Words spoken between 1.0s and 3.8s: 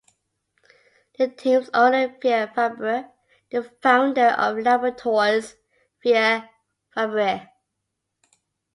The team's owner, Pierre Fabre, the